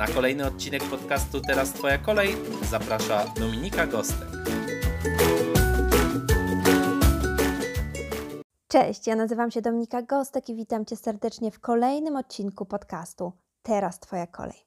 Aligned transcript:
Na 0.00 0.06
kolejny 0.06 0.46
odcinek 0.46 0.82
podcastu 0.84 1.40
Teraz 1.40 1.72
Twoja 1.72 1.98
kolej 1.98 2.36
zaprasza 2.70 3.24
Dominika 3.40 3.86
Gostek. 3.86 4.28
Cześć, 8.68 9.06
ja 9.06 9.16
nazywam 9.16 9.50
się 9.50 9.62
Dominika 9.62 10.02
Gostek 10.02 10.48
i 10.48 10.54
witam 10.54 10.84
Cię 10.84 10.96
serdecznie 10.96 11.50
w 11.50 11.60
kolejnym 11.60 12.16
odcinku 12.16 12.66
podcastu 12.66 13.32
Teraz 13.62 14.00
Twoja 14.00 14.26
kolej. 14.26 14.66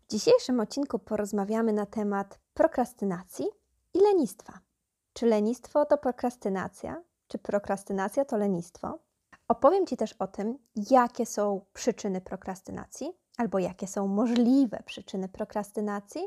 W 0.00 0.10
dzisiejszym 0.10 0.60
odcinku 0.60 0.98
porozmawiamy 0.98 1.72
na 1.72 1.86
temat 1.86 2.38
prokrastynacji 2.54 3.46
i 3.94 4.00
lenistwa. 4.00 4.58
Czy 5.12 5.26
lenistwo 5.26 5.86
to 5.86 5.98
prokrastynacja? 5.98 7.02
Czy 7.28 7.38
prokrastynacja 7.38 8.24
to 8.24 8.36
lenistwo? 8.36 8.98
Opowiem 9.48 9.86
Ci 9.86 9.96
też 9.96 10.12
o 10.12 10.26
tym, 10.26 10.58
jakie 10.90 11.26
są 11.26 11.60
przyczyny 11.72 12.20
prokrastynacji 12.20 13.23
albo 13.36 13.58
jakie 13.58 13.86
są 13.86 14.06
możliwe 14.06 14.82
przyczyny 14.86 15.28
prokrastynacji 15.28 16.22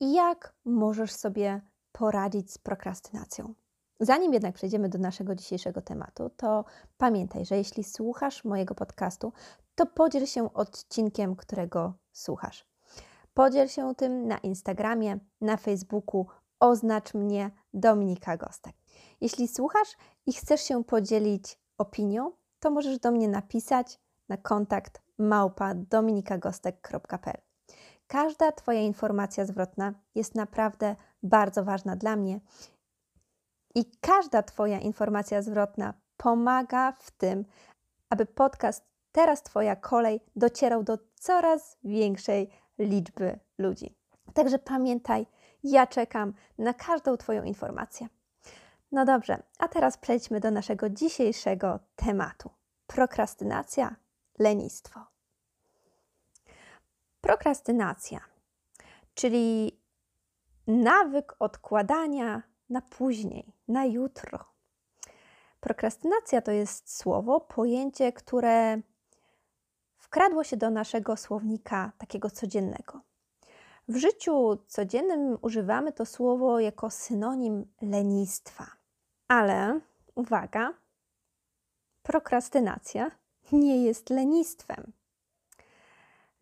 i 0.00 0.12
jak 0.12 0.54
możesz 0.64 1.12
sobie 1.12 1.60
poradzić 1.92 2.52
z 2.52 2.58
prokrastynacją. 2.58 3.54
Zanim 4.00 4.32
jednak 4.32 4.54
przejdziemy 4.54 4.88
do 4.88 4.98
naszego 4.98 5.34
dzisiejszego 5.34 5.82
tematu, 5.82 6.30
to 6.36 6.64
pamiętaj, 6.98 7.44
że 7.44 7.56
jeśli 7.56 7.84
słuchasz 7.84 8.44
mojego 8.44 8.74
podcastu, 8.74 9.32
to 9.74 9.86
podziel 9.86 10.26
się 10.26 10.52
odcinkiem, 10.54 11.36
którego 11.36 11.94
słuchasz. 12.12 12.66
Podziel 13.34 13.68
się 13.68 13.94
tym 13.94 14.28
na 14.28 14.38
Instagramie, 14.38 15.18
na 15.40 15.56
Facebooku, 15.56 16.26
oznacz 16.60 17.14
mnie 17.14 17.50
Dominika 17.74 18.36
Gostek. 18.36 18.74
Jeśli 19.20 19.48
słuchasz 19.48 19.96
i 20.26 20.32
chcesz 20.32 20.60
się 20.60 20.84
podzielić 20.84 21.58
opinią, 21.78 22.32
to 22.60 22.70
możesz 22.70 22.98
do 22.98 23.10
mnie 23.10 23.28
napisać 23.28 24.00
na 24.28 24.36
kontakt 24.36 25.02
małpa 25.18 25.74
dominikagostek.pl. 25.74 27.40
Każda 28.06 28.52
Twoja 28.52 28.80
informacja 28.80 29.44
zwrotna 29.44 29.94
jest 30.14 30.34
naprawdę 30.34 30.96
bardzo 31.22 31.64
ważna 31.64 31.96
dla 31.96 32.16
mnie 32.16 32.40
i 33.74 33.84
każda 34.00 34.42
Twoja 34.42 34.80
informacja 34.80 35.42
zwrotna 35.42 35.94
pomaga 36.16 36.92
w 36.92 37.10
tym, 37.10 37.44
aby 38.10 38.26
podcast 38.26 38.88
Teraz 39.12 39.42
Twoja 39.42 39.76
kolej 39.76 40.20
docierał 40.36 40.82
do 40.82 40.98
coraz 41.14 41.76
większej 41.84 42.50
liczby 42.78 43.38
ludzi. 43.58 43.94
Także 44.34 44.58
pamiętaj, 44.58 45.26
ja 45.64 45.86
czekam 45.86 46.34
na 46.58 46.74
każdą 46.74 47.16
Twoją 47.16 47.42
informację. 47.42 48.08
No 48.92 49.04
dobrze, 49.04 49.42
a 49.58 49.68
teraz 49.68 49.96
przejdźmy 49.96 50.40
do 50.40 50.50
naszego 50.50 50.90
dzisiejszego 50.90 51.78
tematu. 51.96 52.50
Prokrastynacja, 52.86 53.96
lenistwo. 54.38 55.00
Prokrastynacja, 57.20 58.20
czyli 59.14 59.80
nawyk 60.66 61.36
odkładania 61.38 62.42
na 62.70 62.80
później, 62.82 63.52
na 63.68 63.84
jutro. 63.84 64.44
Prokrastynacja 65.60 66.42
to 66.42 66.52
jest 66.52 66.96
słowo, 66.96 67.40
pojęcie, 67.40 68.12
które 68.12 68.80
wkradło 69.98 70.44
się 70.44 70.56
do 70.56 70.70
naszego 70.70 71.16
słownika 71.16 71.92
takiego 71.98 72.30
codziennego. 72.30 73.00
W 73.88 73.96
życiu 73.96 74.58
codziennym 74.66 75.38
używamy 75.42 75.92
to 75.92 76.06
słowo 76.06 76.60
jako 76.60 76.90
synonim 76.90 77.66
lenistwa. 77.82 78.66
Ale 79.28 79.80
uwaga, 80.14 80.74
prokrastynacja 82.02 83.10
nie 83.52 83.84
jest 83.84 84.10
lenistwem. 84.10 84.92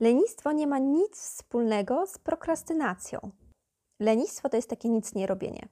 Lenistwo 0.00 0.52
nie 0.52 0.66
ma 0.66 0.78
nic 0.78 1.16
wspólnego 1.16 2.06
z 2.06 2.18
prokrastynacją. 2.18 3.30
Lenistwo 4.00 4.48
to 4.48 4.56
jest 4.56 4.70
takie 4.70 4.88
nic 4.88 5.14
nie 5.14 5.26
robienie. 5.26 5.68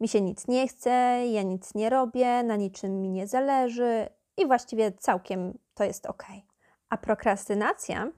Mi 0.00 0.08
się 0.08 0.20
nic 0.20 0.48
nie 0.48 0.68
chce, 0.68 0.90
ja 1.26 1.42
nic 1.42 1.74
nie 1.74 1.90
robię, 1.90 2.42
na 2.42 2.56
niczym 2.56 3.02
mi 3.02 3.10
nie 3.10 3.26
zależy 3.26 4.08
i 4.36 4.46
właściwie 4.46 4.92
całkiem 4.92 5.58
to 5.74 5.84
jest 5.84 6.06
ok. 6.06 6.24
A 6.88 6.96
prokrastynacja 6.96 8.12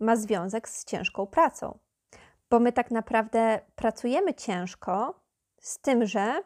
ma 0.00 0.16
związek 0.16 0.68
z 0.68 0.84
ciężką 0.84 1.26
pracą, 1.26 1.78
bo 2.50 2.60
my 2.60 2.72
tak 2.72 2.90
naprawdę 2.90 3.60
pracujemy 3.76 4.34
ciężko 4.34 5.20
z 5.60 5.78
tym, 5.78 6.06
że 6.06 6.42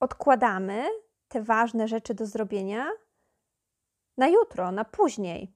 odkładamy 0.00 0.84
te 1.28 1.42
ważne 1.42 1.88
rzeczy 1.88 2.14
do 2.14 2.26
zrobienia 2.26 2.86
na 4.16 4.28
jutro, 4.28 4.72
na 4.72 4.84
później. 4.84 5.52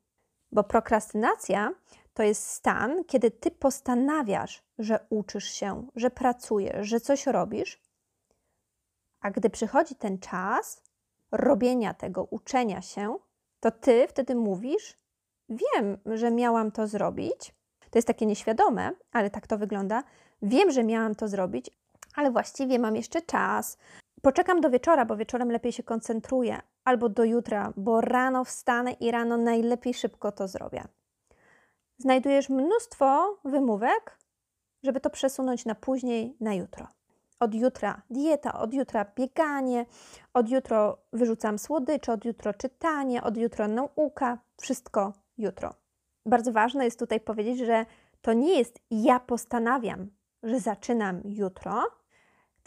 Bo 0.53 0.65
prokrastynacja 0.65 1.71
to 2.15 2.23
jest 2.23 2.47
stan, 2.47 3.05
kiedy 3.05 3.31
ty 3.31 3.51
postanawiasz, 3.51 4.63
że 4.79 5.07
uczysz 5.11 5.51
się, 5.51 5.87
że 5.97 6.11
pracujesz, 6.11 6.89
że 6.89 7.01
coś 7.01 7.27
robisz, 7.27 7.83
a 9.21 9.31
gdy 9.31 9.51
przychodzi 9.51 9.95
ten 9.95 10.19
czas 10.19 10.83
robienia 11.33 11.95
tego, 11.95 12.25
uczenia 12.25 12.83
się, 12.83 13.17
to 13.61 13.71
ty 13.71 14.07
wtedy 14.09 14.35
mówisz: 14.35 14.99
Wiem, 15.49 15.99
że 16.07 16.31
miałam 16.31 16.71
to 16.71 16.87
zrobić. 16.87 17.55
To 17.91 17.99
jest 17.99 18.09
takie 18.09 18.27
nieświadome, 18.27 18.91
ale 19.13 19.31
tak 19.31 19.47
to 19.47 19.59
wygląda. 19.59 20.05
Wiem, 20.43 20.71
że 20.71 20.85
miałam 20.85 21.15
to 21.15 21.29
zrobić, 21.29 21.71
ale 22.15 22.31
właściwie 22.31 22.79
mam 22.79 22.97
jeszcze 22.97 23.23
czas. 23.23 23.79
Poczekam 24.23 24.61
do 24.61 24.71
wieczora, 24.71 25.05
bo 25.05 25.17
wieczorem 25.17 25.53
lepiej 25.53 25.73
się 25.73 25.83
koncentruję, 25.83 26.61
albo 26.85 27.09
do 27.09 27.25
jutra, 27.25 27.73
bo 27.77 28.01
rano 28.01 28.45
wstanę 28.45 28.93
i 28.93 29.11
rano 29.11 29.37
najlepiej 29.37 29.95
szybko 29.95 30.33
to 30.33 30.49
zrobię. 30.49 30.85
Znajdujesz 31.99 32.49
mnóstwo 32.49 33.37
wymówek, 33.45 34.19
żeby 34.83 35.01
to 35.01 35.11
przesunąć 35.11 35.65
na 35.65 35.75
później, 35.75 36.37
na 36.41 36.55
jutro. 36.55 36.89
Od 37.41 37.55
jutra 37.55 38.03
dieta, 38.11 38.59
od 38.59 38.75
jutra 38.75 39.07
bieganie, 39.17 39.87
od 40.35 40.49
jutro 40.49 40.99
wyrzucam 41.13 41.59
słodycze, 41.59 42.13
od 42.13 42.25
jutro 42.25 42.55
czytanie, 42.55 43.23
od 43.23 43.37
jutra 43.37 43.69
nauka, 43.69 44.39
wszystko 44.61 45.13
jutro. 45.39 45.75
Bardzo 46.27 46.53
ważne 46.53 46.85
jest 46.85 46.99
tutaj 46.99 47.21
powiedzieć, 47.21 47.59
że 47.59 47.87
to 48.23 48.33
nie 48.33 48.59
jest 48.59 48.81
ja 48.91 49.21
postanawiam, 49.21 50.11
że 50.43 50.61
zaczynam 50.61 51.21
jutro. 51.25 51.83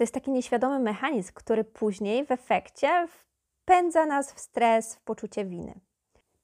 To 0.02 0.04
jest 0.04 0.14
taki 0.14 0.32
nieświadomy 0.32 0.80
mechanizm, 0.80 1.32
który 1.34 1.64
później 1.64 2.26
w 2.26 2.32
efekcie 2.32 3.08
wpędza 3.08 4.06
nas 4.06 4.34
w 4.34 4.40
stres, 4.40 4.96
w 4.96 5.02
poczucie 5.02 5.46
winy. 5.46 5.80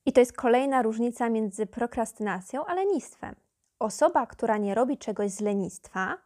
I 0.06 0.14
to 0.14 0.20
jest 0.20 0.34
kolejna 0.34 0.82
różnica 0.82 1.30
między 1.30 1.66
prokrastynacją 1.66 2.66
a 2.66 2.74
lenistwem. 2.74 3.36
Osoba, 3.80 4.28
która 4.28 4.58
nie 4.58 4.76
robi 4.76 4.98
czegoś 4.98 5.32
z 5.32 5.40
lenistwa, 5.40 6.18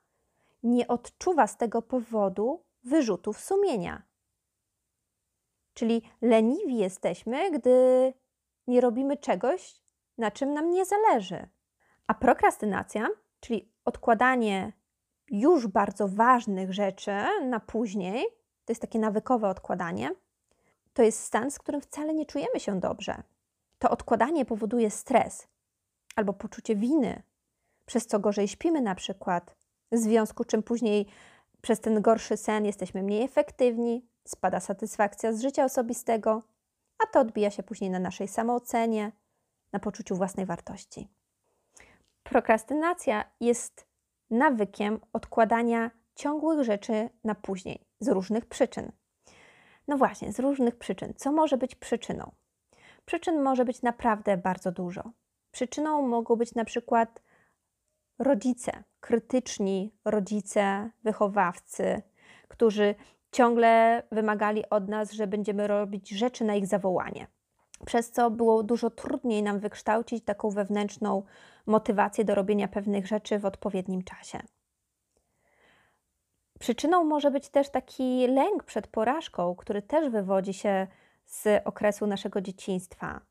nie 0.64 0.88
odczuwa 0.88 1.47
z 1.47 1.58
tego 1.58 1.81
powodu 1.81 2.64
wyrzutów 2.84 3.40
sumienia. 3.40 4.02
Czyli 5.74 6.02
leniwi 6.22 6.78
jesteśmy, 6.78 7.52
gdy 7.52 8.13
nie 8.68 8.81
robimy 8.81 9.18
czegoś, 9.18 9.81
na 10.18 10.31
czym 10.31 10.53
nam 10.53 10.69
nie 10.69 10.86
zależy. 10.86 11.50
A 12.07 12.13
prokrastynacja, 12.13 13.07
czyli 13.39 13.72
odkładanie 13.86 14.81
już 15.31 15.68
bardzo 15.68 16.07
ważnych 16.07 16.74
rzeczy 16.74 17.12
na 17.44 17.60
później, 17.60 18.25
to 18.66 18.72
jest 18.72 18.81
takie 18.81 19.00
nawykowe 19.00 19.50
odkładanie, 19.50 20.12
to 20.94 21.04
jest 21.04 21.24
stan, 21.24 21.51
z 21.51 21.60
którym 21.60 21.81
wcale 21.81 22.13
nie 22.13 22.25
czujemy 22.25 22.60
się 22.60 22.80
dobrze. 22.80 23.24
To 23.80 23.89
odkładanie 23.89 24.45
powoduje 24.45 24.92
stres 24.92 25.48
albo 26.16 26.33
poczucie 26.33 26.75
winy, 26.75 27.24
przez 27.86 28.07
co 28.07 28.19
gorzej 28.19 28.48
śpimy 28.48 28.81
na 28.81 28.95
przykład, 28.95 29.56
w 29.92 29.98
związku 29.98 30.45
czym 30.45 30.63
później 30.63 31.07
przez 31.62 31.80
ten 31.80 32.01
gorszy 32.01 32.38
sen 32.38 32.66
jesteśmy 32.66 33.04
mniej 33.04 33.24
efektywni, 33.24 34.06
spada 34.25 34.60
satysfakcja 34.60 35.34
z 35.34 35.42
życia 35.42 35.66
osobistego, 35.66 36.44
a 37.04 37.07
to 37.07 37.19
odbija 37.19 37.51
się 37.51 37.63
później 37.63 37.89
na 37.89 38.00
naszej 38.00 38.27
samoocenie, 38.27 39.12
na 39.74 39.80
poczuciu 39.80 40.16
własnej 40.16 40.45
wartości. 40.45 41.07
Prokrastynacja 42.24 43.24
jest 43.39 43.90
nawykiem 44.31 45.00
odkładania 45.13 45.92
ciągłych 46.16 46.63
rzeczy 46.63 47.10
na 47.24 47.36
później 47.36 47.86
z 48.00 48.07
różnych 48.07 48.45
przyczyn. 48.45 48.92
No 49.88 49.98
właśnie, 49.98 50.33
z 50.33 50.39
różnych 50.39 50.75
przyczyn. 50.75 51.13
Co 51.18 51.31
może 51.31 51.57
być 51.57 51.75
przyczyną? 51.75 52.31
Przyczyn 53.06 53.42
może 53.42 53.66
być 53.66 53.81
naprawdę 53.81 54.38
bardzo 54.38 54.72
dużo. 54.72 55.12
Przyczyną 55.51 56.07
mogą 56.07 56.36
być 56.36 56.56
na 56.56 56.66
przykład 56.66 57.22
rodzice, 58.19 58.83
krytyczni 59.00 59.95
rodzice, 60.06 60.89
wychowawcy, 61.04 62.01
którzy 62.48 62.95
ciągle 63.31 64.04
wymagali 64.12 64.69
od 64.69 64.88
nas, 64.88 65.12
że 65.12 65.27
będziemy 65.27 65.68
robić 65.68 66.10
rzeczy 66.10 66.44
na 66.44 66.56
ich 66.56 66.68
zawołanie. 66.68 67.27
Przez 67.86 68.12
co 68.12 68.31
było 68.31 68.63
dużo 68.63 68.89
trudniej 68.89 69.44
nam 69.44 69.60
wykształcić 69.60 70.24
taką 70.24 70.50
wewnętrzną 70.50 71.24
motywację 71.66 72.25
do 72.25 72.36
robienia 72.36 72.68
pewnych 72.68 73.07
rzeczy 73.07 73.39
w 73.39 73.45
odpowiednim 73.45 74.04
czasie. 74.04 74.39
Przyczyną 76.60 77.04
może 77.04 77.31
być 77.31 77.50
też 77.50 77.69
taki 77.69 78.28
lęk 78.28 78.63
przed 78.63 78.88
porażką, 78.88 79.56
który 79.56 79.81
też 79.81 80.10
wywodzi 80.10 80.54
się 80.54 80.88
z 81.25 81.68
okresu 81.68 82.07
naszego 82.07 82.42
dzieciństwa. 82.42 83.22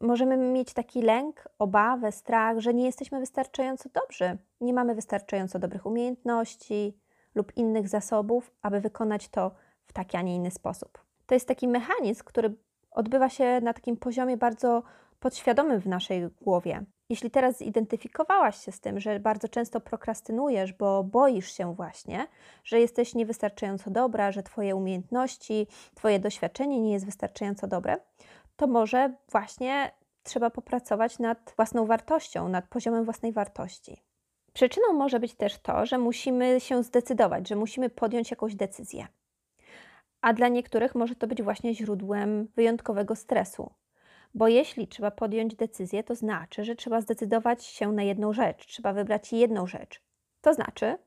Możemy 0.00 0.36
mieć 0.36 0.72
taki 0.72 1.02
lęk, 1.02 1.48
obawę, 1.58 2.12
strach, 2.12 2.58
że 2.58 2.74
nie 2.74 2.84
jesteśmy 2.84 3.20
wystarczająco 3.20 3.88
dobrzy, 3.88 4.38
nie 4.60 4.74
mamy 4.74 4.94
wystarczająco 4.94 5.58
dobrych 5.58 5.86
umiejętności 5.86 6.98
lub 7.34 7.56
innych 7.56 7.88
zasobów, 7.88 8.52
aby 8.62 8.80
wykonać 8.80 9.28
to 9.28 9.54
w 9.86 9.92
taki, 9.92 10.16
a 10.16 10.22
nie 10.22 10.36
inny 10.36 10.50
sposób. 10.50 11.04
To 11.26 11.34
jest 11.34 11.48
taki 11.48 11.68
mechanizm, 11.68 12.24
który 12.24 12.54
odbywa 12.94 13.28
się 13.28 13.60
na 13.60 13.72
takim 13.72 13.96
poziomie 13.96 14.36
bardzo 14.36 14.82
podświadomym 15.20 15.80
w 15.80 15.86
naszej 15.86 16.28
głowie. 16.40 16.84
Jeśli 17.08 17.30
teraz 17.30 17.58
zidentyfikowałaś 17.58 18.64
się 18.64 18.72
z 18.72 18.80
tym, 18.80 19.00
że 19.00 19.20
bardzo 19.20 19.48
często 19.48 19.80
prokrastynujesz, 19.80 20.72
bo 20.72 21.04
boisz 21.04 21.52
się 21.52 21.74
właśnie, 21.74 22.26
że 22.64 22.80
jesteś 22.80 23.14
niewystarczająco 23.14 23.90
dobra, 23.90 24.32
że 24.32 24.42
Twoje 24.42 24.76
umiejętności, 24.76 25.66
Twoje 25.94 26.18
doświadczenie 26.18 26.80
nie 26.80 26.92
jest 26.92 27.06
wystarczająco 27.06 27.66
dobre, 27.66 27.96
to 28.56 28.66
może 28.66 29.14
właśnie 29.30 29.90
trzeba 30.22 30.50
popracować 30.50 31.18
nad 31.18 31.54
własną 31.56 31.86
wartością, 31.86 32.48
nad 32.48 32.68
poziomem 32.68 33.04
własnej 33.04 33.32
wartości. 33.32 34.02
Przyczyną 34.52 34.92
może 34.92 35.20
być 35.20 35.34
też 35.34 35.58
to, 35.58 35.86
że 35.86 35.98
musimy 35.98 36.60
się 36.60 36.82
zdecydować, 36.82 37.48
że 37.48 37.56
musimy 37.56 37.90
podjąć 37.90 38.30
jakąś 38.30 38.54
decyzję. 38.54 39.06
A 40.22 40.32
dla 40.32 40.48
niektórych 40.48 40.94
może 40.94 41.14
to 41.14 41.26
być 41.26 41.42
właśnie 41.42 41.74
źródłem 41.74 42.48
wyjątkowego 42.56 43.16
stresu, 43.16 43.70
bo 44.34 44.48
jeśli 44.48 44.88
trzeba 44.88 45.10
podjąć 45.10 45.54
decyzję, 45.54 46.04
to 46.04 46.14
znaczy, 46.14 46.64
że 46.64 46.76
trzeba 46.76 47.00
zdecydować 47.00 47.64
się 47.64 47.92
na 47.92 48.02
jedną 48.02 48.32
rzecz, 48.32 48.66
trzeba 48.66 48.92
wybrać 48.92 49.32
jedną 49.32 49.66
rzecz. 49.66 50.02
To 50.40 50.54
znaczy, 50.54 50.98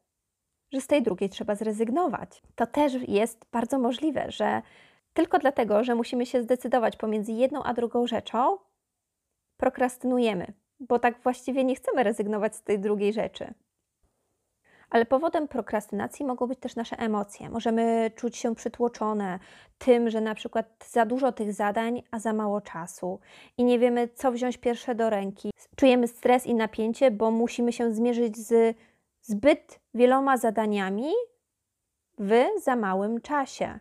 że 0.74 0.82
z 0.82 0.88
tej 0.88 1.04
drugiej 1.04 1.30
trzeba 1.30 1.56
zrezygnować. 1.56 2.42
To 2.56 2.68
też 2.68 2.94
jest 3.08 3.46
bardzo 3.52 3.80
możliwe, 3.80 4.32
że 4.32 4.62
tylko 5.14 5.40
dlatego, 5.40 5.84
że 5.84 5.96
musimy 5.96 6.26
się 6.26 6.42
zdecydować 6.42 6.98
pomiędzy 6.98 7.32
jedną 7.32 7.64
a 7.64 7.74
drugą 7.74 8.08
rzeczą, 8.08 8.58
prokrastynujemy, 9.58 10.54
bo 10.80 11.00
tak 11.00 11.22
właściwie 11.24 11.64
nie 11.64 11.76
chcemy 11.76 12.04
rezygnować 12.04 12.56
z 12.56 12.64
tej 12.64 12.80
drugiej 12.80 13.14
rzeczy. 13.14 13.54
Ale 14.96 15.06
powodem 15.06 15.48
prokrastynacji 15.48 16.26
mogą 16.26 16.48
być 16.48 16.60
też 16.60 16.76
nasze 16.76 16.98
emocje. 17.00 17.50
Możemy 17.50 18.12
czuć 18.16 18.38
się 18.38 18.56
przytłoczone 18.56 19.40
tym, 19.78 20.10
że 20.10 20.22
na 20.22 20.36
przykład 20.36 20.86
za 20.90 21.06
dużo 21.06 21.32
tych 21.32 21.54
zadań, 21.54 22.04
a 22.12 22.20
za 22.20 22.34
mało 22.34 22.62
czasu 22.62 23.20
i 23.58 23.64
nie 23.64 23.80
wiemy, 23.80 24.08
co 24.08 24.32
wziąć 24.32 24.58
pierwsze 24.58 24.96
do 24.96 25.10
ręki. 25.10 25.52
Czujemy 25.76 26.08
stres 26.08 26.46
i 26.46 26.56
napięcie, 26.56 27.12
bo 27.12 27.32
musimy 27.32 27.74
się 27.74 27.92
zmierzyć 27.92 28.38
z 28.38 28.78
zbyt 29.22 29.80
wieloma 29.94 30.38
zadaniami 30.38 31.12
w 32.20 32.34
za 32.64 32.76
małym 32.76 33.22
czasie. 33.22 33.80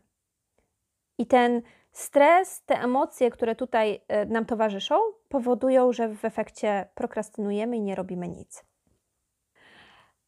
I 1.18 1.26
ten 1.26 1.62
stres, 1.92 2.62
te 2.66 2.80
emocje, 2.80 3.30
które 3.30 3.56
tutaj 3.56 4.00
e, 4.08 4.26
nam 4.26 4.44
towarzyszą, 4.44 4.96
powodują, 5.28 5.92
że 5.92 6.08
w 6.08 6.24
efekcie 6.24 6.88
prokrastynujemy 6.94 7.76
i 7.76 7.82
nie 7.82 7.94
robimy 7.94 8.28
nic. 8.28 8.73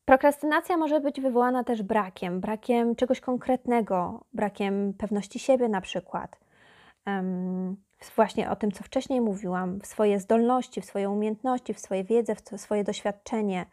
Prokrastynacja 0.06 0.76
może 0.76 1.00
być 1.00 1.20
wywołana 1.20 1.64
też 1.64 1.82
brakiem, 1.82 2.40
brakiem 2.40 2.96
czegoś 2.96 3.20
konkretnego, 3.20 4.24
brakiem 4.32 4.94
pewności 4.98 5.38
siebie 5.38 5.68
na 5.68 5.80
przykład. 5.80 6.38
Um, 7.06 7.76
właśnie 8.16 8.50
o 8.50 8.56
tym, 8.56 8.72
co 8.72 8.84
wcześniej 8.84 9.20
mówiłam, 9.20 9.80
w 9.80 9.86
swoje 9.86 10.20
zdolności, 10.20 10.80
w 10.80 10.84
swoje 10.84 11.10
umiejętności, 11.10 11.74
w 11.74 11.80
swoje 11.80 12.04
wiedzę, 12.04 12.34
w 12.34 12.60
swoje 12.60 12.84
doświadczenie, 12.84 13.66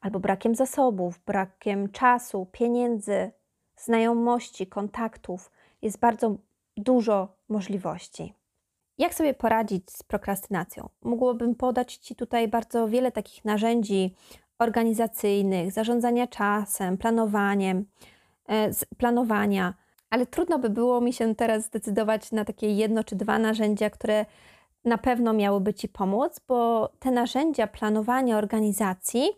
albo 0.00 0.20
brakiem 0.20 0.54
zasobów, 0.54 1.20
brakiem 1.26 1.88
czasu, 1.88 2.46
pieniędzy, 2.52 3.30
znajomości, 3.76 4.66
kontaktów. 4.66 5.50
Jest 5.82 5.98
bardzo 5.98 6.36
dużo 6.76 7.28
możliwości. 7.48 8.34
Jak 8.98 9.14
sobie 9.14 9.34
poradzić 9.34 9.90
z 9.90 10.02
prokrastynacją? 10.02 10.88
Mógłbym 11.02 11.54
podać 11.54 11.96
Ci 11.96 12.14
tutaj 12.16 12.48
bardzo 12.48 12.88
wiele 12.88 13.12
takich 13.12 13.44
narzędzi 13.44 14.14
organizacyjnych, 14.60 15.72
zarządzania 15.72 16.26
czasem, 16.26 16.98
planowaniem, 16.98 17.84
e, 18.48 18.70
planowania, 18.98 19.74
ale 20.10 20.26
trudno 20.26 20.58
by 20.58 20.70
było 20.70 21.00
mi 21.00 21.12
się 21.12 21.34
teraz 21.34 21.64
zdecydować 21.64 22.32
na 22.32 22.44
takie 22.44 22.74
jedno 22.74 23.04
czy 23.04 23.16
dwa 23.16 23.38
narzędzia, 23.38 23.90
które 23.90 24.26
na 24.84 24.98
pewno 24.98 25.32
miałyby 25.32 25.74
Ci 25.74 25.88
pomóc, 25.88 26.40
bo 26.48 26.90
te 26.98 27.10
narzędzia 27.10 27.66
planowania 27.66 28.38
organizacji 28.38 29.30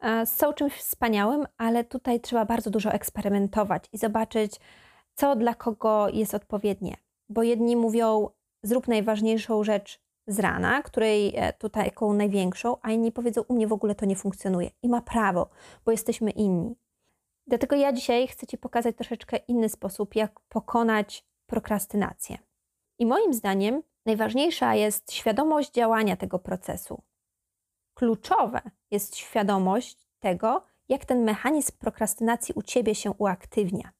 e, 0.00 0.26
są 0.26 0.52
czymś 0.52 0.72
wspaniałym, 0.72 1.46
ale 1.58 1.84
tutaj 1.84 2.20
trzeba 2.20 2.44
bardzo 2.44 2.70
dużo 2.70 2.92
eksperymentować 2.92 3.84
i 3.92 3.98
zobaczyć, 3.98 4.60
co 5.14 5.36
dla 5.36 5.54
kogo 5.54 6.08
jest 6.08 6.34
odpowiednie. 6.34 6.96
Bo 7.28 7.42
jedni 7.42 7.76
mówią, 7.76 8.28
zrób 8.62 8.88
najważniejszą 8.88 9.64
rzecz 9.64 10.03
z 10.26 10.38
rana, 10.38 10.82
której 10.82 11.32
e, 11.36 11.52
tutaj 11.52 11.84
taką 11.84 12.12
największą, 12.12 12.76
a 12.82 12.90
inni 12.90 13.12
powiedzą, 13.12 13.42
u 13.48 13.54
mnie 13.54 13.66
w 13.66 13.72
ogóle 13.72 13.94
to 13.94 14.06
nie 14.06 14.16
funkcjonuje. 14.16 14.70
I 14.82 14.88
ma 14.88 15.02
prawo, 15.02 15.50
bo 15.84 15.92
jesteśmy 15.92 16.30
inni. 16.30 16.76
Dlatego 17.46 17.76
ja 17.76 17.92
dzisiaj 17.92 18.26
chcę 18.26 18.46
Ci 18.46 18.58
pokazać 18.58 18.96
troszeczkę 18.96 19.36
inny 19.36 19.68
sposób, 19.68 20.14
jak 20.14 20.40
pokonać 20.40 21.24
prokrastynację. 21.46 22.38
I 22.98 23.06
moim 23.06 23.34
zdaniem 23.34 23.82
najważniejsza 24.06 24.74
jest 24.74 25.12
świadomość 25.12 25.70
działania 25.70 26.16
tego 26.16 26.38
procesu. 26.38 27.02
Kluczowe 27.94 28.60
jest 28.90 29.16
świadomość 29.16 30.08
tego, 30.18 30.64
jak 30.88 31.04
ten 31.04 31.24
mechanizm 31.24 31.72
prokrastynacji 31.78 32.54
u 32.56 32.62
Ciebie 32.62 32.94
się 32.94 33.10
uaktywnia. 33.10 33.92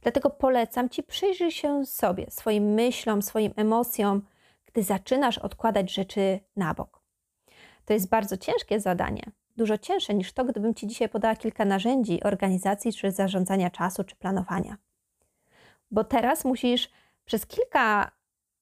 Dlatego 0.00 0.30
polecam 0.30 0.88
Ci 0.88 1.02
przyjrzyj 1.02 1.50
się 1.50 1.86
sobie, 1.86 2.26
swoim 2.30 2.64
myślom, 2.64 3.22
swoim 3.22 3.52
emocjom, 3.56 4.22
zaczynasz 4.82 5.38
odkładać 5.38 5.94
rzeczy 5.94 6.40
na 6.56 6.74
bok. 6.74 7.02
To 7.84 7.92
jest 7.92 8.08
bardzo 8.08 8.36
ciężkie 8.36 8.80
zadanie, 8.80 9.22
dużo 9.56 9.78
cięższe 9.78 10.14
niż 10.14 10.32
to, 10.32 10.44
gdybym 10.44 10.74
Ci 10.74 10.86
dzisiaj 10.86 11.08
podała 11.08 11.36
kilka 11.36 11.64
narzędzi 11.64 12.22
organizacji, 12.22 12.92
czy 12.92 13.10
zarządzania 13.10 13.70
czasu, 13.70 14.04
czy 14.04 14.16
planowania. 14.16 14.76
Bo 15.90 16.04
teraz 16.04 16.44
musisz 16.44 16.90
przez 17.24 17.46
kilka 17.46 18.10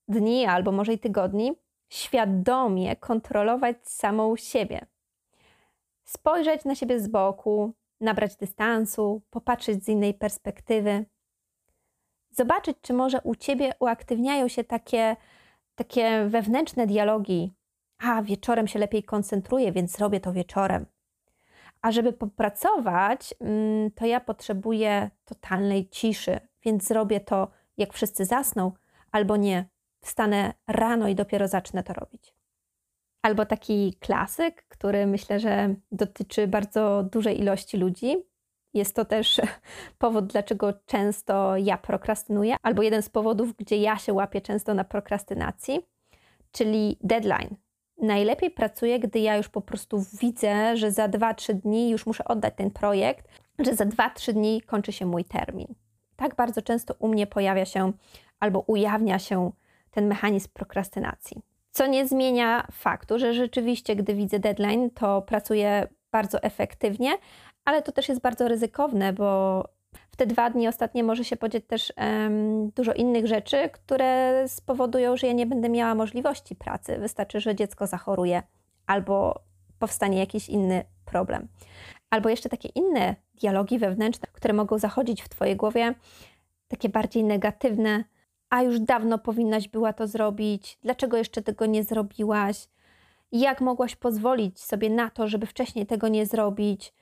dni 0.08 0.46
albo 0.46 0.72
może 0.72 0.92
i 0.92 0.98
tygodni 0.98 1.52
świadomie 1.88 2.96
kontrolować 2.96 3.76
samą 3.82 4.36
siebie. 4.36 4.86
Spojrzeć 6.04 6.64
na 6.64 6.74
siebie 6.74 7.00
z 7.00 7.08
boku, 7.08 7.72
nabrać 8.00 8.36
dystansu, 8.36 9.22
popatrzeć 9.30 9.84
z 9.84 9.88
innej 9.88 10.14
perspektywy. 10.14 11.04
Zobaczyć, 12.30 12.76
czy 12.82 12.92
może 12.92 13.20
u 13.20 13.34
ciebie 13.34 13.72
uaktywniają 13.78 14.48
się 14.48 14.64
takie 14.64 15.16
takie 15.74 16.24
wewnętrzne 16.28 16.86
dialogi. 16.86 17.54
A, 17.98 18.22
wieczorem 18.22 18.66
się 18.66 18.78
lepiej 18.78 19.02
koncentruję, 19.02 19.72
więc 19.72 19.98
robię 19.98 20.20
to 20.20 20.32
wieczorem. 20.32 20.86
A 21.82 21.92
żeby 21.92 22.12
popracować, 22.12 23.34
mm, 23.40 23.90
to 23.90 24.06
ja 24.06 24.20
potrzebuję 24.20 25.10
totalnej 25.24 25.88
ciszy, 25.88 26.40
więc 26.64 26.84
zrobię 26.84 27.20
to, 27.20 27.50
jak 27.76 27.92
wszyscy 27.92 28.24
zasną, 28.24 28.72
albo 29.12 29.36
nie, 29.36 29.68
wstanę 30.00 30.54
rano 30.66 31.08
i 31.08 31.14
dopiero 31.14 31.48
zacznę 31.48 31.82
to 31.82 31.92
robić. 31.92 32.34
Albo 33.22 33.46
taki 33.46 33.96
klasyk, 34.00 34.64
który 34.68 35.06
myślę, 35.06 35.40
że 35.40 35.74
dotyczy 35.92 36.48
bardzo 36.48 37.02
dużej 37.12 37.40
ilości 37.40 37.76
ludzi. 37.76 38.16
Jest 38.74 38.96
to 38.96 39.04
też 39.04 39.40
powód, 39.98 40.26
dlaczego 40.26 40.72
często 40.86 41.56
ja 41.56 41.78
prokrastynuję, 41.78 42.56
albo 42.62 42.82
jeden 42.82 43.02
z 43.02 43.08
powodów, 43.08 43.56
gdzie 43.56 43.76
ja 43.76 43.98
się 43.98 44.12
łapię 44.12 44.40
często 44.40 44.74
na 44.74 44.84
prokrastynacji, 44.84 45.80
czyli 46.52 46.96
deadline. 47.00 47.56
Najlepiej 47.98 48.50
pracuję, 48.50 49.00
gdy 49.00 49.18
ja 49.18 49.36
już 49.36 49.48
po 49.48 49.60
prostu 49.60 50.04
widzę, 50.20 50.76
że 50.76 50.92
za 50.92 51.08
2-3 51.08 51.54
dni 51.54 51.90
już 51.90 52.06
muszę 52.06 52.24
oddać 52.24 52.54
ten 52.56 52.70
projekt, 52.70 53.28
że 53.58 53.74
za 53.74 53.84
2-3 53.84 54.32
dni 54.32 54.62
kończy 54.62 54.92
się 54.92 55.06
mój 55.06 55.24
termin. 55.24 55.74
Tak 56.16 56.34
bardzo 56.36 56.62
często 56.62 56.94
u 56.98 57.08
mnie 57.08 57.26
pojawia 57.26 57.64
się 57.64 57.92
albo 58.40 58.60
ujawnia 58.60 59.18
się 59.18 59.52
ten 59.90 60.06
mechanizm 60.06 60.48
prokrastynacji. 60.52 61.42
Co 61.70 61.86
nie 61.86 62.06
zmienia 62.06 62.66
faktu, 62.72 63.18
że 63.18 63.34
rzeczywiście, 63.34 63.96
gdy 63.96 64.14
widzę 64.14 64.38
deadline, 64.38 64.90
to 64.90 65.22
pracuję 65.22 65.88
bardzo 66.12 66.42
efektywnie, 66.42 67.12
ale 67.64 67.82
to 67.82 67.92
też 67.92 68.08
jest 68.08 68.20
bardzo 68.20 68.48
ryzykowne, 68.48 69.12
bo 69.12 69.62
w 70.10 70.16
te 70.16 70.26
dwa 70.26 70.50
dni 70.50 70.68
ostatnie 70.68 71.04
może 71.04 71.24
się 71.24 71.36
podzieć 71.36 71.66
też 71.66 71.92
um, 71.96 72.70
dużo 72.70 72.92
innych 72.92 73.26
rzeczy, 73.26 73.70
które 73.72 74.44
spowodują, 74.48 75.16
że 75.16 75.26
ja 75.26 75.32
nie 75.32 75.46
będę 75.46 75.68
miała 75.68 75.94
możliwości 75.94 76.56
pracy. 76.56 76.98
Wystarczy, 76.98 77.40
że 77.40 77.54
dziecko 77.54 77.86
zachoruje 77.86 78.42
albo 78.86 79.40
powstanie 79.78 80.18
jakiś 80.18 80.48
inny 80.48 80.84
problem. 81.04 81.48
Albo 82.10 82.28
jeszcze 82.28 82.48
takie 82.48 82.68
inne 82.68 83.16
dialogi 83.34 83.78
wewnętrzne, 83.78 84.28
które 84.32 84.54
mogą 84.54 84.78
zachodzić 84.78 85.22
w 85.22 85.28
Twojej 85.28 85.56
głowie, 85.56 85.94
takie 86.68 86.88
bardziej 86.88 87.24
negatywne. 87.24 88.04
A 88.50 88.62
już 88.62 88.80
dawno 88.80 89.18
powinnaś 89.18 89.68
była 89.68 89.92
to 89.92 90.06
zrobić, 90.06 90.78
dlaczego 90.82 91.16
jeszcze 91.16 91.42
tego 91.42 91.66
nie 91.66 91.84
zrobiłaś? 91.84 92.68
Jak 93.32 93.60
mogłaś 93.60 93.96
pozwolić 93.96 94.60
sobie 94.60 94.90
na 94.90 95.10
to, 95.10 95.28
żeby 95.28 95.46
wcześniej 95.46 95.86
tego 95.86 96.08
nie 96.08 96.26
zrobić? 96.26 96.92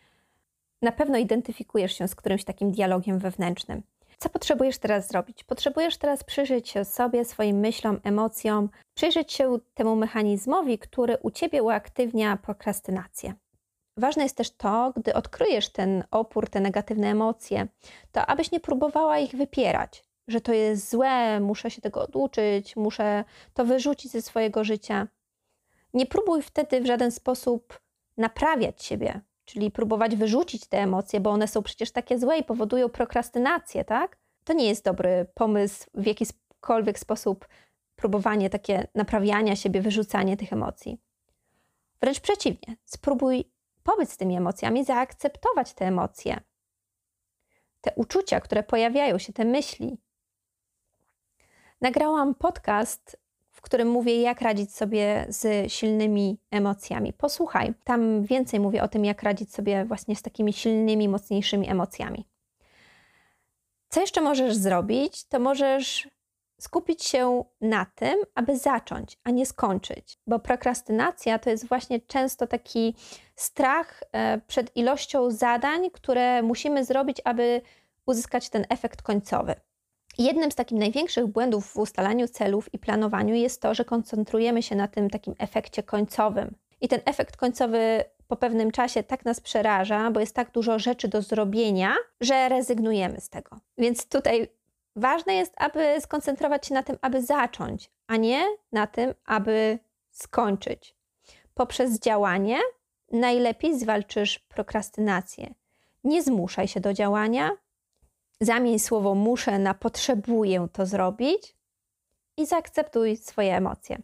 Na 0.83 0.93
pewno 0.93 1.19
identyfikujesz 1.19 1.99
się 1.99 2.09
z 2.09 2.15
którymś 2.15 2.45
takim 2.45 2.73
dialogiem 2.73 3.19
wewnętrznym. 3.19 3.83
Co 4.19 4.29
potrzebujesz 4.29 4.79
teraz 4.79 5.09
zrobić? 5.09 5.45
Potrzebujesz 5.45 5.97
teraz 5.97 6.25
przyjrzeć 6.25 6.69
się 6.69 6.85
sobie, 6.85 7.25
swoim 7.25 7.57
myślom, 7.57 8.01
emocjom, 8.05 8.69
przyjrzeć 8.95 9.33
się 9.33 9.59
temu 9.75 9.97
mechanizmowi, 9.97 10.79
który 10.79 11.17
u 11.23 11.31
ciebie 11.31 11.63
uaktywnia 11.63 12.37
prokrastynację. 12.37 13.35
Ważne 13.97 14.23
jest 14.23 14.37
też 14.37 14.51
to, 14.51 14.93
gdy 14.97 15.15
odkryjesz 15.15 15.69
ten 15.69 16.05
opór, 16.11 16.51
te 16.51 16.61
negatywne 16.61 17.11
emocje, 17.11 17.67
to 18.13 18.27
abyś 18.27 18.51
nie 18.51 18.61
próbowała 18.61 19.19
ich 19.19 19.33
wypierać, 19.33 20.05
że 20.29 20.41
to 20.41 20.53
jest 20.53 20.91
złe, 20.91 21.41
muszę 21.41 21.71
się 21.71 21.81
tego 21.81 22.03
oduczyć, 22.03 22.77
muszę 22.77 23.25
to 23.55 23.65
wyrzucić 23.65 24.13
ze 24.13 24.23
swojego 24.23 24.65
życia. 24.65 25.09
Nie 25.95 26.07
próbuj 26.07 26.43
wtedy 26.43 26.81
w 26.81 26.87
żaden 26.87 27.11
sposób 27.11 27.81
naprawiać 28.17 28.85
siebie, 28.85 29.21
czyli 29.53 29.71
próbować 29.71 30.17
wyrzucić 30.17 30.67
te 30.67 30.79
emocje, 30.79 31.21
bo 31.21 31.31
one 31.31 31.49
są 31.49 31.63
przecież 31.63 31.91
takie 31.91 32.19
złe 32.19 32.39
i 32.39 32.45
powodują 32.45 32.89
prokrastynację, 32.89 33.85
tak? 33.85 34.19
To 34.45 34.53
nie 34.53 34.69
jest 34.69 34.85
dobry 34.85 35.27
pomysł 35.35 35.87
w 35.95 36.07
jakikolwiek 36.07 36.99
sposób 36.99 37.49
próbowanie 37.97 38.51
takie 38.51 38.87
naprawiania 38.95 39.57
siebie, 39.57 39.81
wyrzucanie 39.81 40.37
tych 40.37 40.53
emocji. 40.53 41.01
Wręcz 42.01 42.21
przeciwnie, 42.21 42.77
spróbuj 42.85 43.45
pobyć 43.83 44.11
z 44.11 44.17
tymi 44.17 44.37
emocjami, 44.37 44.85
zaakceptować 44.85 45.75
te 45.75 45.87
emocje, 45.87 46.41
te 47.81 47.93
uczucia, 47.97 48.41
które 48.41 48.63
pojawiają 48.63 49.19
się, 49.19 49.33
te 49.33 49.45
myśli. 49.45 49.99
Nagrałam 51.81 52.35
podcast 52.35 53.22
w 53.63 53.65
którym 53.65 53.91
mówię, 53.91 54.21
jak 54.21 54.41
radzić 54.41 54.75
sobie 54.75 55.27
z 55.29 55.73
silnymi 55.73 56.39
emocjami. 56.51 57.13
Posłuchaj, 57.13 57.75
tam 57.85 58.23
więcej 58.23 58.61
mówię 58.61 58.83
o 58.83 58.89
tym, 58.89 59.05
jak 59.05 59.23
radzić 59.23 59.55
sobie 59.55 59.85
właśnie 59.85 60.17
z 60.17 60.23
takimi 60.23 60.53
silnymi, 60.53 61.09
mocniejszymi 61.09 61.71
emocjami. 61.71 62.25
Co 63.89 64.01
jeszcze 64.01 64.21
możesz 64.21 64.57
zrobić, 64.57 65.25
to 65.25 65.39
możesz 65.41 66.09
skupić 66.61 67.05
się 67.05 67.45
na 67.61 67.87
tym, 67.95 68.15
aby 68.35 68.59
zacząć, 68.59 69.19
a 69.25 69.31
nie 69.31 69.47
skończyć, 69.47 70.19
bo 70.27 70.39
prokrastynacja 70.39 71.39
to 71.39 71.51
jest 71.51 71.69
właśnie 71.69 72.01
często 72.01 72.47
taki 72.47 72.95
strach 73.37 74.03
e, 74.13 74.41
przed 74.47 74.77
ilością 74.77 75.31
zadań, 75.31 75.91
które 75.91 76.43
musimy 76.43 76.85
zrobić, 76.85 77.21
aby 77.25 77.61
uzyskać 78.07 78.51
ten 78.51 78.65
efekt 78.69 79.03
końcowy. 79.03 79.55
Jednym 80.19 80.53
z 80.53 80.55
takich 80.55 80.79
największych 80.79 81.27
błędów 81.27 81.67
w 81.67 81.77
ustalaniu 81.77 82.29
celów 82.29 82.75
i 82.75 82.79
planowaniu 82.79 83.35
jest 83.35 83.61
to, 83.61 83.75
że 83.75 83.85
koncentrujemy 83.85 84.63
się 84.63 84.77
na 84.77 84.89
tym 84.89 85.11
takim 85.11 85.35
efekcie 85.39 85.83
końcowym. 85.83 86.55
I 86.81 86.89
ten 86.89 87.01
efekt 87.05 87.37
końcowy 87.37 88.05
po 88.29 88.37
pewnym 88.37 88.71
czasie 88.71 89.03
tak 89.03 89.25
nas 89.25 89.41
przeraża, 89.41 90.11
bo 90.11 90.21
jest 90.21 90.35
tak 90.35 90.51
dużo 90.51 90.79
rzeczy 90.79 91.09
do 91.09 91.23
zrobienia, 91.23 91.95
że 92.21 92.49
rezygnujemy 92.49 93.21
z 93.21 93.29
tego. 93.29 93.61
Więc 93.79 94.09
tutaj 94.09 94.49
ważne 94.97 95.35
jest, 95.35 95.55
aby 95.57 96.01
skoncentrować 96.01 96.67
się 96.67 96.75
na 96.75 96.83
tym, 96.83 96.99
aby 97.01 97.23
zacząć, 97.23 97.91
a 98.07 98.17
nie 98.17 98.45
na 98.73 98.87
tym, 98.87 99.15
aby 99.25 99.79
skończyć. 100.11 100.97
Poprzez 101.55 101.99
działanie 101.99 102.59
najlepiej 103.13 103.79
zwalczysz 103.79 104.39
prokrastynację. 104.39 105.55
Nie 106.05 106.23
zmuszaj 106.23 106.69
się 106.69 106.81
do 106.81 106.93
działania, 106.93 107.51
Zamień 108.43 108.79
słowo 108.79 109.15
muszę 109.15 109.59
na 109.59 109.75
potrzebuję 109.75 110.69
to 110.73 110.87
zrobić 110.87 111.57
i 112.37 112.47
zaakceptuj 112.47 113.17
swoje 113.17 113.57
emocje. 113.57 113.99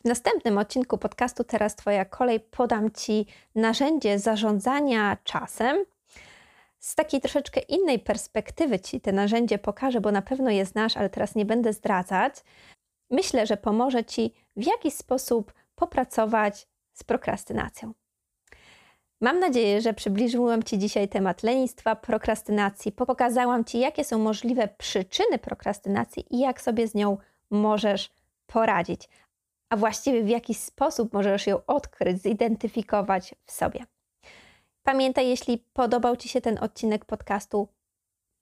W 0.00 0.04
następnym 0.04 0.58
odcinku 0.58 0.98
podcastu 0.98 1.44
Teraz 1.44 1.76
Twoja 1.76 2.04
kolej 2.04 2.40
podam 2.40 2.90
Ci 2.90 3.26
narzędzie 3.54 4.18
zarządzania 4.18 5.16
czasem. 5.24 5.84
Z 6.78 6.94
takiej 6.94 7.20
troszeczkę 7.20 7.60
innej 7.60 7.98
perspektywy 7.98 8.80
Ci 8.80 9.00
te 9.00 9.12
narzędzie 9.12 9.58
pokażę, 9.58 10.00
bo 10.00 10.12
na 10.12 10.22
pewno 10.22 10.50
je 10.50 10.66
znasz, 10.66 10.96
ale 10.96 11.10
teraz 11.10 11.34
nie 11.34 11.44
będę 11.44 11.72
zdradzać. 11.72 12.34
Myślę, 13.10 13.46
że 13.46 13.56
pomoże 13.56 14.04
Ci 14.04 14.34
w 14.56 14.66
jakiś 14.66 14.94
sposób 14.94 15.52
popracować 15.74 16.68
z 16.92 17.04
prokrastynacją. 17.04 17.92
Mam 19.22 19.38
nadzieję, 19.38 19.80
że 19.80 19.94
przybliżyłam 19.94 20.62
Ci 20.62 20.78
dzisiaj 20.78 21.08
temat 21.08 21.42
lenistwa, 21.42 21.96
prokrastynacji, 21.96 22.92
pokazałam 22.92 23.64
Ci, 23.64 23.78
jakie 23.78 24.04
są 24.04 24.18
możliwe 24.18 24.68
przyczyny 24.78 25.38
prokrastynacji 25.38 26.24
i 26.30 26.38
jak 26.38 26.60
sobie 26.60 26.88
z 26.88 26.94
nią 26.94 27.18
możesz 27.50 28.10
poradzić, 28.46 29.08
a 29.70 29.76
właściwie 29.76 30.22
w 30.22 30.28
jaki 30.28 30.54
sposób 30.54 31.12
możesz 31.12 31.46
ją 31.46 31.66
odkryć, 31.66 32.22
zidentyfikować 32.22 33.34
w 33.44 33.52
sobie. 33.52 33.84
Pamiętaj, 34.82 35.28
jeśli 35.28 35.58
podobał 35.72 36.16
Ci 36.16 36.28
się 36.28 36.40
ten 36.40 36.58
odcinek 36.60 37.04
podcastu, 37.04 37.68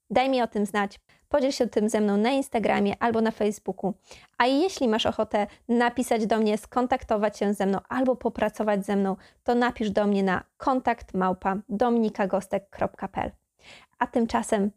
daj 0.09 0.29
mi 0.29 0.41
o 0.41 0.47
tym 0.47 0.65
znać. 0.65 0.99
Podziel 1.29 1.51
się 1.51 1.67
tym 1.67 1.89
ze 1.89 2.01
mną 2.01 2.17
na 2.17 2.29
Instagramie 2.29 2.93
albo 2.99 3.21
na 3.21 3.31
Facebooku. 3.31 3.93
A 4.37 4.45
jeśli 4.45 4.87
masz 4.87 5.05
ochotę 5.05 5.47
napisać 5.67 6.25
do 6.25 6.37
mnie, 6.37 6.57
skontaktować 6.57 7.39
się 7.39 7.53
ze 7.53 7.65
mną 7.65 7.79
albo 7.89 8.15
popracować 8.15 8.85
ze 8.85 8.95
mną, 8.95 9.15
to 9.43 9.55
napisz 9.55 9.89
do 9.89 10.07
mnie 10.07 10.23
na 10.23 10.43
kontakt 10.57 11.13
małpa. 11.13 11.57
A 13.99 14.07
tymczasem 14.07 14.71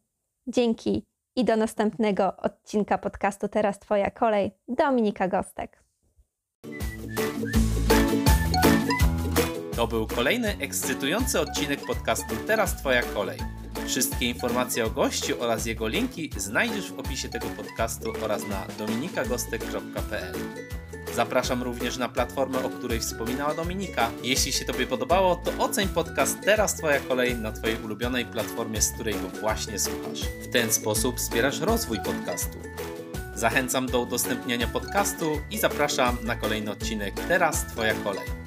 dzięki 0.47 1.07
i 1.37 1.45
do 1.45 1.57
następnego 1.57 2.37
odcinka 2.37 2.99
podcastu 2.99 3.49
Teraz 3.49 3.79
Twoja 3.79 4.11
kolej. 4.11 4.53
Dominika 4.69 5.29
Gostek. 5.29 5.83
To 9.77 9.87
był 9.87 10.07
kolejny 10.07 10.57
ekscytujący 10.61 11.41
odcinek 11.41 11.81
podcastu 11.87 12.37
Teraz 12.47 12.77
Twoja 12.77 13.03
kolej. 13.03 13.62
Wszystkie 13.87 14.29
informacje 14.29 14.85
o 14.85 14.91
gościu 14.91 15.43
oraz 15.43 15.67
jego 15.67 15.89
linki 15.89 16.31
znajdziesz 16.37 16.93
w 16.93 16.99
opisie 16.99 17.29
tego 17.29 17.47
podcastu 17.47 18.13
oraz 18.23 18.49
na 18.49 18.67
dominikagostek.pl. 18.79 20.35
Zapraszam 21.15 21.63
również 21.63 21.97
na 21.97 22.09
platformę, 22.09 22.65
o 22.65 22.71
której 22.71 23.01
wspominała 23.01 23.55
Dominika. 23.55 24.11
Jeśli 24.23 24.53
się 24.53 24.65
Tobie 24.65 24.87
podobało, 24.87 25.37
to 25.37 25.65
oceń 25.65 25.89
podcast 25.89 26.39
Teraz 26.45 26.75
Twoja 26.75 27.01
kolej 27.01 27.35
na 27.35 27.53
Twojej 27.53 27.77
ulubionej 27.85 28.25
platformie, 28.25 28.83
z 28.83 28.93
której 28.93 29.15
go 29.15 29.29
właśnie 29.41 29.79
słuchasz. 29.79 30.21
W 30.43 30.53
ten 30.53 30.73
sposób 30.73 31.17
wspierasz 31.17 31.61
rozwój 31.61 31.99
podcastu. 32.05 32.59
Zachęcam 33.35 33.87
do 33.87 34.01
udostępniania 34.01 34.67
podcastu 34.67 35.41
i 35.51 35.59
zapraszam 35.59 36.17
na 36.23 36.37
kolejny 36.37 36.71
odcinek 36.71 37.15
Teraz 37.29 37.67
Twoja 37.67 37.95
kolej. 37.95 38.42